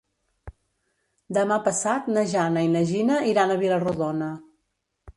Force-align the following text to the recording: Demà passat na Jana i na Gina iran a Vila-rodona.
Demà 1.39 1.59
passat 1.69 2.09
na 2.17 2.25
Jana 2.33 2.65
i 2.69 2.75
na 2.79 2.85
Gina 2.95 3.23
iran 3.35 3.57
a 3.59 3.63
Vila-rodona. 3.63 4.35